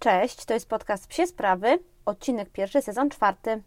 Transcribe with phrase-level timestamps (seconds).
[0.00, 3.62] Cześć, to jest podcast Psie Sprawy, odcinek pierwszy, sezon czwarty.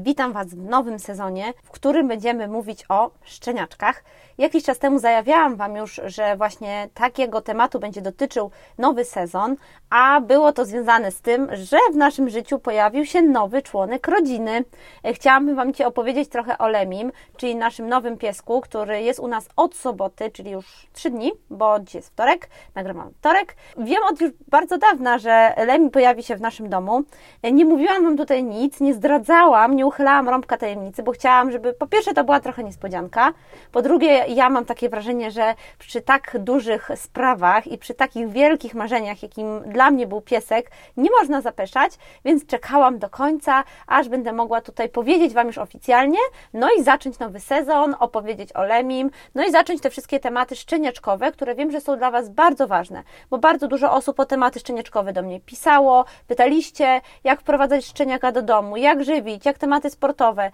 [0.00, 4.04] Witam Was w nowym sezonie, w którym będziemy mówić o szczeniaczkach.
[4.38, 9.56] Jakiś czas temu zajawiałam Wam już, że właśnie takiego tematu będzie dotyczył nowy sezon,
[9.90, 14.64] a było to związane z tym, że w naszym życiu pojawił się nowy członek rodziny.
[15.12, 19.48] Chciałabym Wam Cię opowiedzieć trochę o Lemim, czyli naszym nowym piesku, który jest u nas
[19.56, 23.56] od soboty, czyli już trzy dni, bo dzisiaj jest wtorek, nagrywam wtorek.
[23.78, 27.02] Wiem od już bardzo dawna, że Lemi pojawi się w naszym domu.
[27.52, 31.86] Nie mówiłam Wam tutaj nic, nie zdradzałam, nie uchylałam rąbka tajemnicy, bo chciałam, żeby po
[31.86, 33.32] pierwsze to była trochę niespodzianka,
[33.72, 38.74] po drugie ja mam takie wrażenie, że przy tak dużych sprawach i przy takich wielkich
[38.74, 41.92] marzeniach, jakim dla mnie był piesek, nie można zapeszać,
[42.24, 46.18] więc czekałam do końca, aż będę mogła tutaj powiedzieć Wam już oficjalnie,
[46.54, 51.32] no i zacząć nowy sezon, opowiedzieć o Lemim, no i zacząć te wszystkie tematy szczeniaczkowe,
[51.32, 55.12] które wiem, że są dla Was bardzo ważne, bo bardzo dużo osób o tematy szczeniaczkowe
[55.12, 60.50] do mnie pisało, pytaliście, jak wprowadzać szczeniaka do domu, jak żywić, jak tematy sportowe.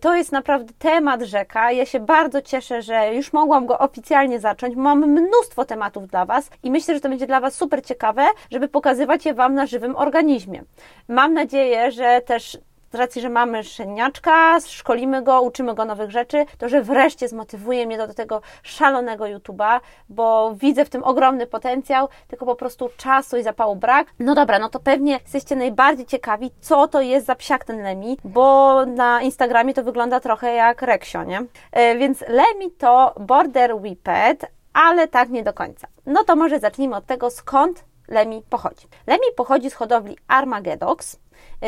[0.00, 1.72] To jest naprawdę temat rzeka.
[1.72, 4.76] Ja się bardzo cieszę, że już mogłam go oficjalnie zacząć.
[4.76, 8.68] Mam mnóstwo tematów dla Was i myślę, że to będzie dla Was super ciekawe, żeby
[8.68, 10.62] pokazywać je Wam na żywym organizmie.
[11.08, 12.58] Mam nadzieję, że też
[12.92, 17.86] z racji, że mamy szczeniaczka, szkolimy go, uczymy go nowych rzeczy, to że wreszcie zmotywuje
[17.86, 22.88] mnie do, do tego szalonego YouTube'a, bo widzę w tym ogromny potencjał, tylko po prostu
[22.96, 24.06] czasu i zapału brak.
[24.18, 28.18] No dobra, no to pewnie jesteście najbardziej ciekawi, co to jest za psiak ten Lemi,
[28.24, 31.42] bo na Instagramie to wygląda trochę jak Reksio, nie?
[31.72, 35.88] E, więc Lemi to Border Whippet, ale tak nie do końca.
[36.06, 38.88] No to może zacznijmy od tego, skąd Lemi pochodzi.
[39.06, 41.16] Lemi pochodzi z hodowli Armagedox,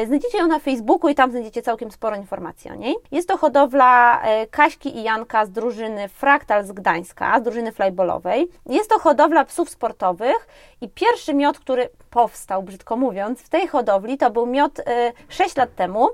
[0.07, 2.97] Znajdziecie ją na Facebooku i tam znajdziecie całkiem sporo informacji o niej.
[3.11, 8.49] Jest to hodowla Kaśki i Janka z drużyny Fractal z Gdańska, z drużyny flyballowej.
[8.67, 10.49] Jest to hodowla psów sportowych
[10.81, 14.81] i pierwszy miod, który powstał, brzydko mówiąc, w tej hodowli to był miod
[15.29, 16.09] 6 lat temu.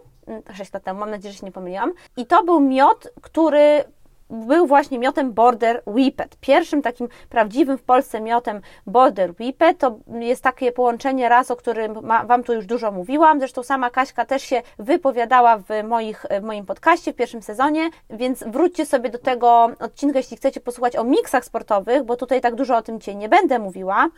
[0.53, 1.93] 6 lat temu, mam nadzieję, że się nie pomyliłam.
[2.17, 3.85] I to był miod, który
[4.31, 6.37] był właśnie miotem Border Whippet.
[6.41, 11.95] Pierwszym takim prawdziwym w Polsce miotem Border Whippet to jest takie połączenie ras, o którym
[12.27, 13.39] Wam tu już dużo mówiłam.
[13.39, 18.45] Zresztą sama Kaśka też się wypowiadała w, moich, w moim podcaście w pierwszym sezonie, więc
[18.47, 22.77] wróćcie sobie do tego odcinka, jeśli chcecie posłuchać o miksach sportowych, bo tutaj tak dużo
[22.77, 24.09] o tym dzisiaj nie będę mówiła.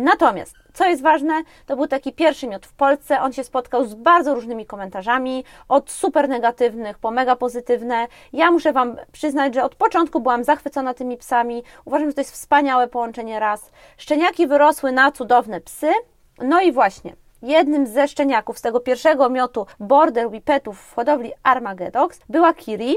[0.00, 3.20] Natomiast co jest ważne, to był taki pierwszy miód w Polsce.
[3.20, 8.06] On się spotkał z bardzo różnymi komentarzami, od super negatywnych po mega pozytywne.
[8.32, 11.62] Ja muszę Wam przyznać, że od początku byłam zachwycona tymi psami.
[11.84, 13.70] Uważam, że to jest wspaniałe połączenie ras.
[13.96, 15.92] Szczeniaki wyrosły na cudowne psy.
[16.38, 22.20] No i właśnie, jednym ze szczeniaków z tego pierwszego miotu Border Whippetów w hodowli Armagedox
[22.28, 22.96] była Kiri,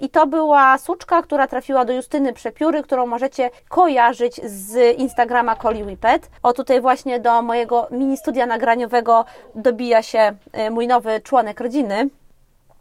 [0.00, 5.84] i to była suczka, która trafiła do Justyny Przepióry, którą możecie kojarzyć z Instagrama Coli
[5.84, 6.30] Whippet.
[6.42, 9.24] O tutaj właśnie do mojego mini studia nagraniowego
[9.54, 10.34] dobija się
[10.66, 12.08] y, mój nowy członek rodziny.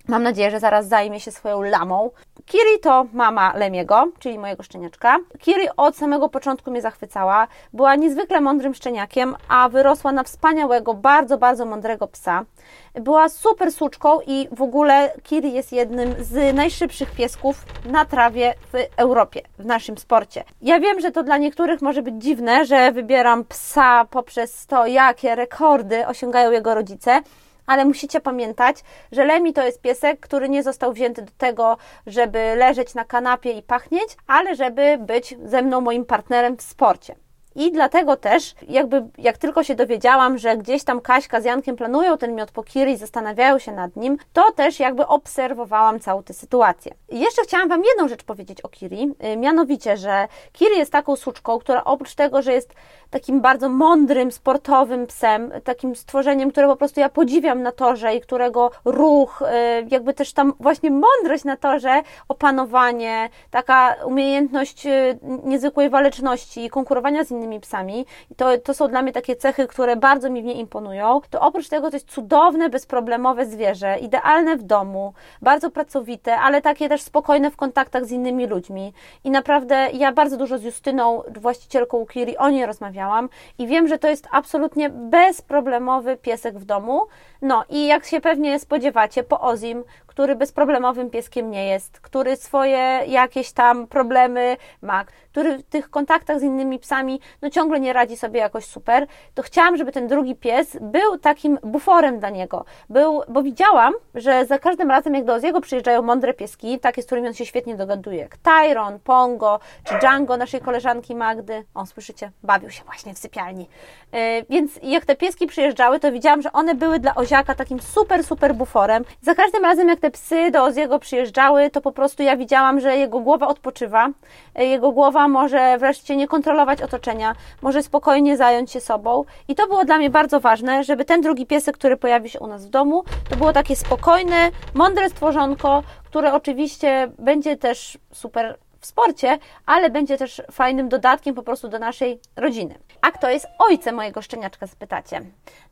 [0.07, 2.09] Mam nadzieję, że zaraz zajmie się swoją lamą.
[2.45, 5.17] Kiri to mama Lemiego, czyli mojego szczeniaczka.
[5.39, 7.47] Kiri od samego początku mnie zachwycała.
[7.73, 12.45] Była niezwykle mądrym szczeniakiem, a wyrosła na wspaniałego, bardzo, bardzo mądrego psa.
[12.94, 18.78] Była super suczką i w ogóle Kiri jest jednym z najszybszych piesków na trawie w
[18.97, 20.44] Europie, w naszym sporcie.
[20.61, 25.35] Ja wiem, że to dla niektórych może być dziwne, że wybieram psa poprzez to, jakie
[25.35, 27.22] rekordy osiągają jego rodzice,
[27.71, 28.77] ale musicie pamiętać,
[29.11, 31.77] że Lemi to jest piesek, który nie został wzięty do tego,
[32.07, 37.15] żeby leżeć na kanapie i pachnieć, ale żeby być ze mną moim partnerem w sporcie.
[37.56, 42.17] I dlatego też, jakby jak tylko się dowiedziałam, że gdzieś tam Kaśka z Jankiem planują
[42.17, 46.34] ten miod po Kiri i zastanawiają się nad nim, to też jakby obserwowałam całą tę
[46.34, 46.93] sytuację.
[47.09, 51.16] I jeszcze chciałam Wam jedną rzecz powiedzieć o Kiri, y, mianowicie, że Kiri jest taką
[51.16, 52.73] suczką, która oprócz tego, że jest
[53.09, 58.22] takim bardzo mądrym, sportowym psem, takim stworzeniem, które po prostu ja podziwiam na torze i
[58.22, 59.46] którego ruch, y,
[59.90, 67.23] jakby też tam właśnie mądrość na torze, opanowanie, taka umiejętność y, niezwykłej waleczności i konkurowania
[67.23, 68.05] z innymi psami.
[68.38, 71.22] to, to są dla mnie takie cechy, które bardzo mi w niej imponują.
[71.29, 76.90] To oprócz tego to jest cudowne, bezproblemowe zwierzę, idealne w domu, bardzo pracowite, ale takie
[76.90, 78.93] też spokojne w kontaktach z innymi ludźmi.
[79.23, 83.99] I naprawdę ja bardzo dużo z Justyną, właścicielką Kiri, o niej rozmawiałam i wiem, że
[83.99, 87.02] to jest absolutnie bezproblemowy piesek w domu.
[87.41, 89.84] No i jak się pewnie spodziewacie, po Ozim,
[90.22, 96.40] który bezproblemowym pieskiem nie jest, który swoje jakieś tam problemy ma, który w tych kontaktach
[96.40, 100.35] z innymi psami no ciągle nie radzi sobie jakoś super, to chciałam, żeby ten drugi
[100.35, 102.66] pies był takim buforem dla niego.
[102.90, 107.06] Był, bo widziałam, że za każdym razem jak do Oziego przyjeżdżają mądre pieski, takie, z
[107.06, 111.64] którymi on się świetnie dogaduje, jak Tyron, Pongo czy Django naszej koleżanki Magdy.
[111.73, 112.32] O, słyszycie?
[112.44, 113.68] Bawił się właśnie w sypialni.
[114.14, 114.20] Yy,
[114.50, 118.56] więc jak te pieski przyjeżdżały, to widziałam, że one były dla Oziaka takim super, super
[118.56, 119.06] buforem.
[119.22, 122.97] Za każdym razem jak te psy do Oziego przyjeżdżały, to po prostu ja widziałam, że
[122.97, 124.09] jego głowa odpoczywa,
[124.55, 129.23] yy, jego głowa może wreszcie nie kontrolować otoczenia, może spokojnie zająć się sobą.
[129.47, 132.47] I to było dla mnie bardzo ważne, żeby ten drugi piesek, który pojawi się u
[132.47, 138.85] nas w domu, to było takie spokojne, mądre stworzonko, które oczywiście będzie też super w
[138.85, 142.75] sporcie, ale będzie też fajnym dodatkiem po prostu do naszej rodziny.
[143.01, 145.21] A kto jest ojcem mojego szczeniaczka, spytacie?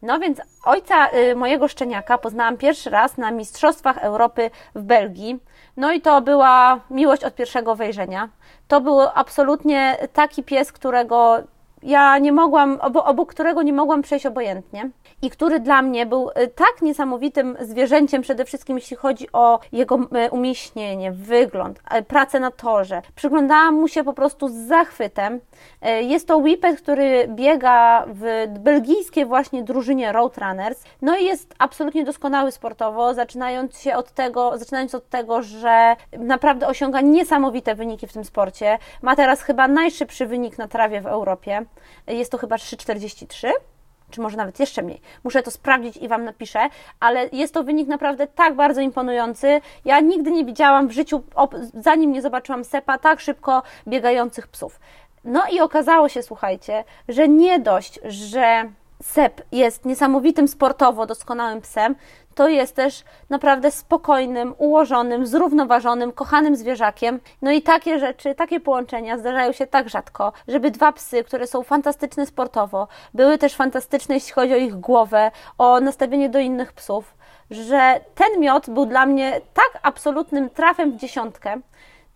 [0.01, 5.39] No więc ojca y, mojego szczeniaka poznałam pierwszy raz na Mistrzostwach Europy w Belgii.
[5.77, 8.29] No i to była miłość od pierwszego wejrzenia.
[8.67, 11.43] To był absolutnie taki pies, którego
[11.83, 14.89] ja nie mogłam, obok którego nie mogłam przejść obojętnie
[15.21, 19.95] i który dla mnie był y, tak niesamowitym zwierzęciem, przede wszystkim jeśli chodzi o jego
[19.95, 23.01] y, umieśnienie, wygląd, y, pracę na torze.
[23.15, 25.39] Przyglądałam mu się po prostu z zachwytem.
[26.01, 30.83] Jest to Whippet, który biega w belgijskiej właśnie drużynie Roadrunners.
[31.01, 36.67] No i jest absolutnie doskonały sportowo, zaczynając się od tego, zaczynając od tego, że naprawdę
[36.67, 38.77] osiąga niesamowite wyniki w tym sporcie.
[39.01, 41.65] Ma teraz chyba najszybszy wynik na trawie w Europie.
[42.07, 43.51] Jest to chyba 3,43
[44.12, 45.01] czy może nawet jeszcze mniej.
[45.24, 46.60] Muszę to sprawdzić i Wam napiszę,
[47.00, 49.62] ale jest to wynik naprawdę tak bardzo imponujący.
[49.86, 51.24] Ja nigdy nie widziałam w życiu,
[51.74, 54.80] zanim nie zobaczyłam Sepa, tak szybko biegających psów.
[55.24, 58.69] No i okazało się, słuchajcie, że nie dość, że
[59.04, 61.95] Sep jest niesamowitym sportowo doskonałym psem,
[62.39, 67.19] to jest też naprawdę spokojnym, ułożonym, zrównoważonym, kochanym zwierzakiem.
[67.41, 71.63] No i takie rzeczy, takie połączenia zdarzają się tak rzadko, żeby dwa psy, które są
[71.63, 77.15] fantastyczne sportowo, były też fantastyczne, jeśli chodzi o ich głowę, o nastawienie do innych psów,
[77.51, 81.59] że ten miot był dla mnie tak absolutnym trafem w dziesiątkę,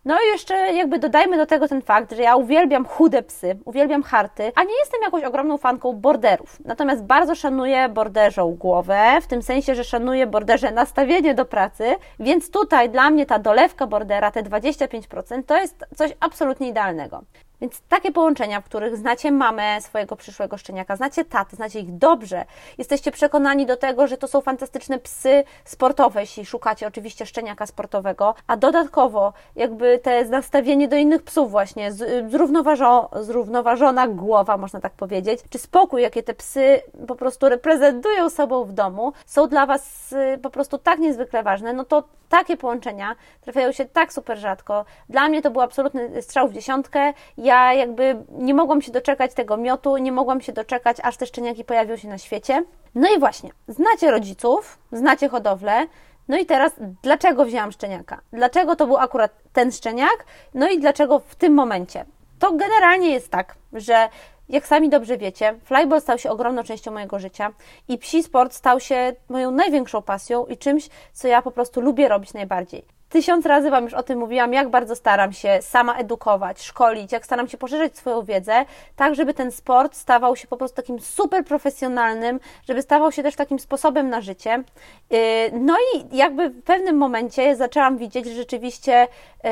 [0.04, 4.02] no i jeszcze jakby dodajmy do tego ten fakt, że ja uwielbiam chude psy, uwielbiam
[4.02, 6.56] harty, a nie jestem jakąś ogromną fanką borderów.
[6.64, 12.50] Natomiast bardzo szanuję borderzą głowę, w tym sensie, że szanuję borderze nastawienie do pracy, więc
[12.50, 17.22] tutaj dla mnie ta dolewka bordera, te 25%, to jest coś absolutnie idealnego.
[17.64, 22.44] Więc takie połączenia, w których znacie mamę swojego przyszłego szczeniaka, znacie taty, znacie ich dobrze,
[22.78, 28.34] jesteście przekonani do tego, że to są fantastyczne psy sportowe, jeśli szukacie oczywiście szczeniaka sportowego,
[28.46, 31.92] a dodatkowo jakby te nastawienie do innych psów właśnie,
[32.28, 38.64] zrównoważo, zrównoważona głowa, można tak powiedzieć, czy spokój, jakie te psy po prostu reprezentują sobą
[38.64, 43.16] w domu, są dla Was y, po prostu tak niezwykle ważne, no to takie połączenia
[43.40, 44.84] trafiają się tak super rzadko.
[45.08, 47.12] Dla mnie to był absolutny strzał w dziesiątkę.
[47.54, 51.64] Ja jakby nie mogłam się doczekać tego miotu, nie mogłam się doczekać, aż te szczeniaki
[51.64, 52.64] pojawią się na świecie.
[52.94, 55.86] No i właśnie, znacie rodziców, znacie hodowlę,
[56.28, 56.72] no i teraz,
[57.02, 58.20] dlaczego wzięłam szczeniaka?
[58.32, 60.24] Dlaczego to był akurat ten szczeniak?
[60.54, 62.04] No i dlaczego w tym momencie?
[62.38, 64.08] To generalnie jest tak, że
[64.48, 67.52] jak sami dobrze wiecie, flyball stał się ogromną częścią mojego życia
[67.88, 72.08] i psi sport stał się moją największą pasją i czymś, co ja po prostu lubię
[72.08, 72.93] robić najbardziej.
[73.14, 77.24] Tysiąc razy Wam już o tym mówiłam, jak bardzo staram się sama edukować, szkolić, jak
[77.24, 78.64] staram się poszerzać swoją wiedzę,
[78.96, 83.36] tak żeby ten sport stawał się po prostu takim super profesjonalnym, żeby stawał się też
[83.36, 84.62] takim sposobem na życie.
[85.10, 85.18] Yy,
[85.52, 89.08] no i jakby w pewnym momencie zaczęłam widzieć, że rzeczywiście
[89.44, 89.50] yy,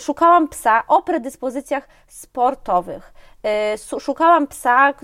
[0.00, 3.12] szukałam psa o predyspozycjach sportowych.
[3.44, 4.94] Yy, szukałam psa,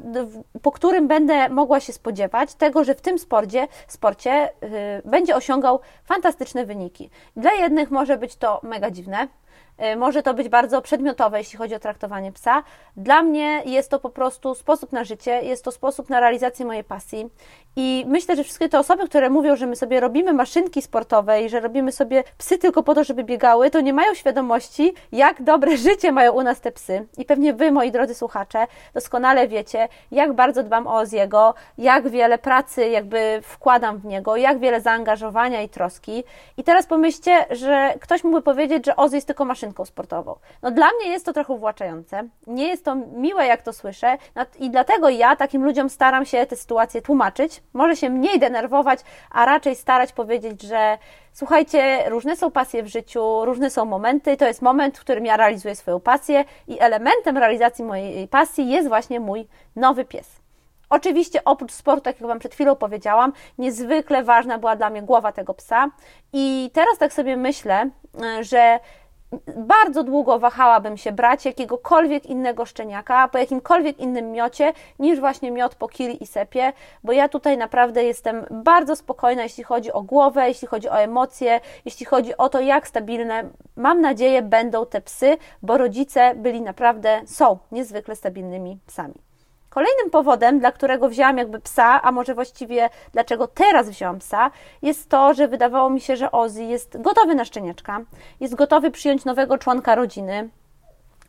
[0.63, 4.49] po którym będę mogła się spodziewać tego, że w tym sporcie, sporcie
[5.05, 7.11] będzie osiągał fantastyczne wyniki.
[7.37, 9.29] Dla jednych może być to mega dziwne, y,
[9.97, 12.63] może to być bardzo przedmiotowe, jeśli chodzi o traktowanie psa.
[12.97, 16.85] Dla mnie jest to po prostu sposób na życie, jest to sposób na realizację mojej
[16.85, 17.31] pasji.
[17.77, 21.49] I myślę, że wszystkie te osoby, które mówią, że my sobie robimy maszynki sportowe i
[21.49, 25.77] że robimy sobie psy tylko po to, żeby biegały, to nie mają świadomości, jak dobre
[25.87, 27.07] życie mają u nas te psy.
[27.19, 32.39] I pewnie Wy, moi drodzy słuchacze, doskonale wiecie, jak bardzo dbam o Oziego, jak wiele
[32.39, 36.25] pracy jakby wkładam w niego, jak wiele zaangażowania i troski.
[36.57, 40.37] I teraz pomyślcie, że ktoś mógłby powiedzieć, że Ozy jest tylko maszynką sportową.
[40.63, 42.29] No dla mnie jest to trochę uwłaczające.
[42.47, 44.19] Nie jest to miłe, jak to słyszę.
[44.59, 49.01] I dlatego ja takim ludziom staram się te sytuacje tłumaczyć, może się mniej denerwować,
[49.31, 50.99] a raczej starać powiedzieć, że
[51.33, 55.37] słuchajcie, różne są pasje w życiu, różne są momenty, to jest moment, w którym ja
[55.37, 59.47] realizuję swoją pasję i elementem realizacji mojej pasji jest właśnie mój
[59.77, 60.41] nowy pies.
[60.91, 65.33] Oczywiście oprócz sportu, tak jak Wam przed chwilą powiedziałam, niezwykle ważna była dla mnie głowa
[65.33, 65.91] tego psa
[66.33, 67.91] i teraz tak sobie myślę,
[68.41, 68.81] że
[69.57, 75.75] bardzo długo wahałabym się brać jakiegokolwiek innego szczeniaka po jakimkolwiek innym miocie niż właśnie miot
[75.75, 76.73] po kili i sepie,
[77.05, 81.61] bo ja tutaj naprawdę jestem bardzo spokojna, jeśli chodzi o głowę, jeśli chodzi o emocje,
[81.85, 87.21] jeśli chodzi o to, jak stabilne, mam nadzieję, będą te psy, bo rodzice byli naprawdę,
[87.27, 89.30] są niezwykle stabilnymi psami.
[89.71, 94.51] Kolejnym powodem, dla którego wzięłam jakby psa, a może właściwie dlaczego teraz wzięłam psa,
[94.83, 98.01] jest to, że wydawało mi się, że Ozzy jest gotowy na szczeniaczka,
[98.41, 100.49] jest gotowy przyjąć nowego członka rodziny.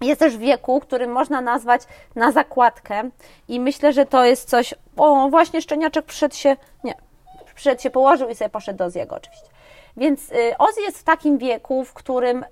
[0.01, 1.81] Jest też w wieku, który można nazwać
[2.15, 3.09] na zakładkę
[3.47, 6.93] i myślę, że to jest coś, o właśnie szczeniaczek przyszedł się, nie,
[7.55, 9.47] przyszedł się położył i sobie poszedł do Oziego oczywiście.
[9.97, 12.45] Więc y, Ozzy jest w takim wieku, w którym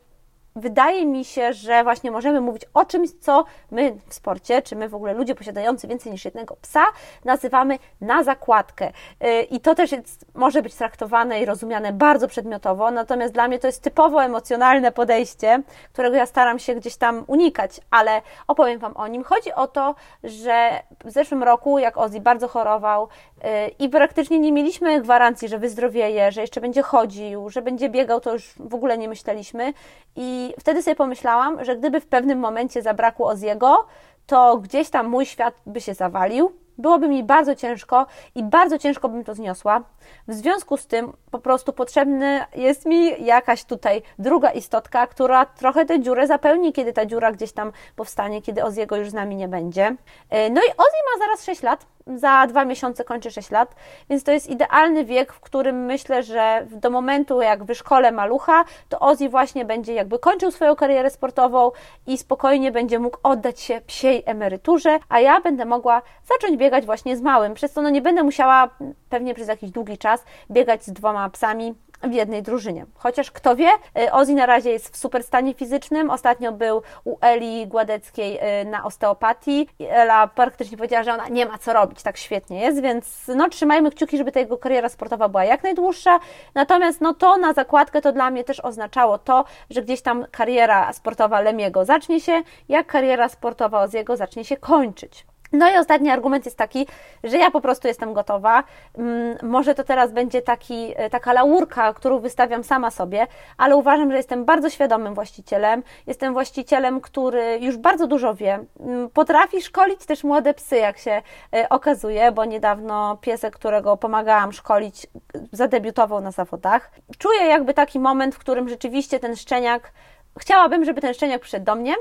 [0.59, 4.89] wydaje mi się, że właśnie możemy mówić o czymś, co my w sporcie, czy my
[4.89, 6.85] w ogóle ludzie posiadający więcej niż jednego psa,
[7.25, 8.91] nazywamy na zakładkę.
[9.23, 13.59] Y, I to też jest, może być traktowane i rozumiane bardzo przedmiotowo, natomiast dla mnie
[13.59, 15.61] to jest typowo emocjonalne podejście,
[15.93, 19.23] którego ja staram się gdzieś tam unikać, ale opowiem Wam o nim.
[19.23, 20.69] Chodzi o to, że
[21.03, 23.47] w zeszłym roku, jak Ozzy bardzo chorował y,
[23.79, 28.33] i praktycznie nie mieliśmy gwarancji, że wyzdrowieje, że jeszcze będzie chodził, że będzie biegał, to
[28.33, 29.73] już w ogóle nie myśleliśmy
[30.15, 33.85] i wtedy sobie pomyślałam, że gdyby w pewnym momencie zabrakło Oziego,
[34.27, 39.09] to gdzieś tam mój świat by się zawalił, byłoby mi bardzo ciężko i bardzo ciężko
[39.09, 39.83] bym to zniosła.
[40.27, 45.85] W związku z tym po prostu potrzebny jest mi jakaś tutaj druga istotka, która trochę
[45.85, 49.47] tę dziurę zapełni, kiedy ta dziura gdzieś tam powstanie, kiedy Oziego już z nami nie
[49.47, 49.95] będzie.
[50.29, 53.75] E, no i Ozzy ma zaraz 6 lat, za dwa miesiące kończy 6 lat,
[54.09, 58.99] więc to jest idealny wiek, w którym myślę, że do momentu jak wyszkolę malucha, to
[58.99, 61.71] Ozzy właśnie będzie jakby kończył swoją karierę sportową
[62.07, 67.17] i spokojnie będzie mógł oddać się psiej emeryturze, a ja będę mogła zacząć biegać właśnie
[67.17, 68.69] z małym, przez co no nie będę musiała
[69.09, 72.85] pewnie przez jakiś długi czas biegać z dwoma psami, w jednej drużynie.
[72.95, 76.09] Chociaż kto wie, y, Ozzy na razie jest w super stanie fizycznym.
[76.09, 79.67] Ostatnio był u Eli Gładeckiej y, na osteopatii.
[79.89, 83.91] Ela praktycznie powiedziała, że ona nie ma co robić, tak świetnie jest, więc no trzymajmy
[83.91, 86.19] kciuki, żeby ta jego kariera sportowa była jak najdłuższa.
[86.55, 90.93] Natomiast no to na zakładkę to dla mnie też oznaczało to, że gdzieś tam kariera
[90.93, 95.28] sportowa Lemiego zacznie się, jak kariera sportowa Ozzy'ego zacznie się kończyć.
[95.53, 96.87] No i ostatni argument jest taki,
[97.23, 98.63] że ja po prostu jestem gotowa.
[98.97, 103.27] Mm, może to teraz będzie taki, e, taka laurka, którą wystawiam sama sobie,
[103.57, 105.83] ale uważam, że jestem bardzo świadomym właścicielem.
[106.07, 108.59] Jestem właścicielem, który już bardzo dużo wie.
[108.79, 111.21] Mm, potrafi szkolić też młode psy, jak się
[111.53, 115.07] e, okazuje, bo niedawno piesek, którego pomagałam szkolić,
[115.51, 116.91] zadebiutował na zawodach.
[117.17, 119.91] Czuję jakby taki moment, w którym rzeczywiście ten szczeniak,
[120.39, 121.95] chciałabym, żeby ten szczeniak przyszedł do mnie,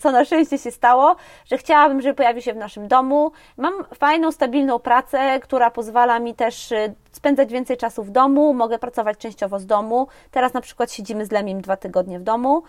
[0.00, 3.32] co na szczęście się stało, że chciałabym, żeby pojawił się w naszym domu.
[3.56, 8.78] Mam fajną, stabilną pracę, która pozwala mi też y, spędzać więcej czasu w domu, mogę
[8.78, 10.08] pracować częściowo z domu.
[10.30, 12.62] Teraz na przykład siedzimy z Lemim dwa tygodnie w domu.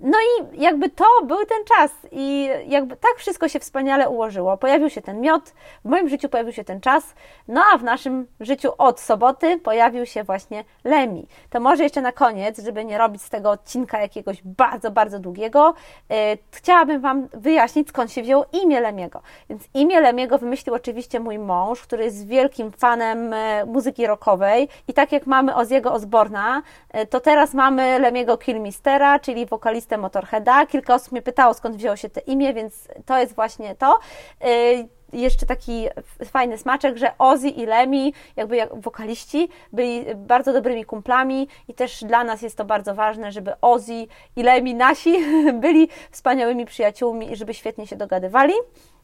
[0.00, 4.56] No i jakby to był ten czas i jakby tak wszystko się wspaniale ułożyło.
[4.56, 7.14] Pojawił się ten miod, w moim życiu pojawił się ten czas,
[7.48, 11.26] no a w naszym życiu od soboty pojawił się właśnie Lemi.
[11.50, 15.74] To może jeszcze na koniec, żeby nie robić z tego odcinka jakiegoś bardzo, bardzo długiego,
[16.10, 16.16] yy,
[16.50, 19.22] chciałabym Wam wyjaśnić, skąd się wzięło imię Lemiego.
[19.50, 24.94] Więc imię Lemiego wymyślił oczywiście mój mąż, który jest wielkim fanem yy, muzyki rockowej i
[24.94, 26.62] tak jak mamy Oziego Osborna,
[26.94, 30.66] yy, to teraz mamy Lemiego Kilmistera, czyli wokalistę wokalistę Motorheada.
[30.66, 33.98] Kilka osób mnie pytało, skąd wzięło się to imię, więc to jest właśnie to.
[34.44, 35.88] Y, jeszcze taki
[36.24, 42.04] fajny smaczek, że Ozzy i Lemmy, jakby jak wokaliści, byli bardzo dobrymi kumplami i też
[42.04, 45.14] dla nas jest to bardzo ważne, żeby Ozzy i Lemmy nasi
[45.64, 48.54] byli wspaniałymi przyjaciółmi i żeby świetnie się dogadywali.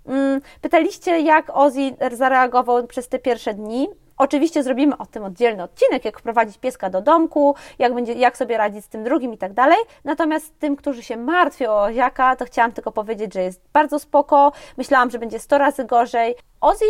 [0.07, 3.89] Mm, pytaliście, jak Ozzy zareagował przez te pierwsze dni.
[4.21, 8.57] Oczywiście zrobimy o tym oddzielny odcinek, jak wprowadzić pieska do domku, jak, będzie, jak sobie
[8.57, 9.79] radzić z tym drugim i tak dalej.
[10.05, 14.53] Natomiast tym, którzy się martwią o Oziaka, to chciałam tylko powiedzieć, że jest bardzo spoko.
[14.77, 16.35] Myślałam, że będzie 100 razy gorzej.
[16.61, 16.85] Ozzy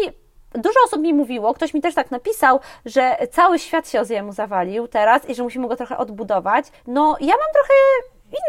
[0.55, 4.89] Dużo osób mi mówiło, ktoś mi też tak napisał, że cały świat się Oziemu zawalił
[4.89, 6.67] teraz i że musimy go trochę odbudować.
[6.87, 7.75] No, ja mam trochę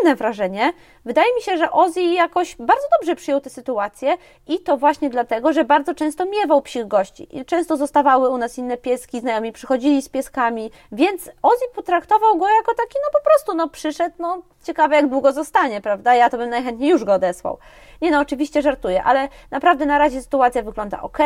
[0.02, 0.74] inne wrażenie.
[1.06, 4.18] Wydaje mi się, że Ozzy jakoś bardzo dobrze przyjął tę sytuację
[4.48, 8.58] i to właśnie dlatego, że bardzo często miewał psich gości i często zostawały u nas
[8.58, 13.54] inne pieski, znajomi przychodzili z pieskami, więc Ozzy potraktował go jako taki, no po prostu,
[13.54, 16.16] no przyszedł, no ciekawe jak długo zostanie, prawda?
[16.16, 17.58] Ja to bym najchętniej już go odesłał.
[18.02, 21.18] Nie no, oczywiście żartuję, ale naprawdę na razie sytuacja wygląda ok,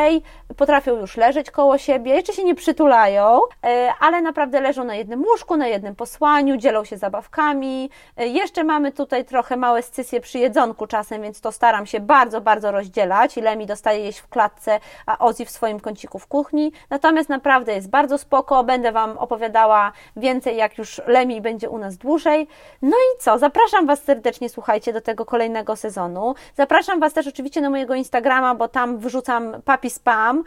[0.58, 5.24] potrafią już leżeć koło siebie, jeszcze się nie przytulają, e, ale naprawdę leżą na jednym
[5.24, 10.40] łóżku, na jednym posłaniu, dzielą się zabawkami, e, jeszcze mamy tutaj trochę małe scysje przy
[10.40, 13.36] jedzonku czasem, więc to staram się bardzo, bardzo rozdzielać.
[13.36, 16.72] Lemi dostaje jeść w klatce, a Ozzy w swoim kąciku w kuchni.
[16.90, 18.64] Natomiast naprawdę jest bardzo spoko.
[18.64, 22.48] Będę Wam opowiadała więcej, jak już Lemi będzie u nas dłużej.
[22.82, 23.38] No i co?
[23.38, 26.36] Zapraszam Was serdecznie, słuchajcie, do tego kolejnego sezonu.
[26.56, 30.44] Zapraszam Was też oczywiście na mojego Instagrama, bo tam wrzucam papi spam,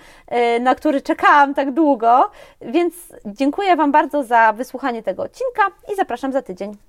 [0.56, 2.30] y, na który czekałam tak długo.
[2.60, 2.94] Więc
[3.26, 6.87] dziękuję Wam bardzo za wysłuchanie tego odcinka i zapraszam za tydzień.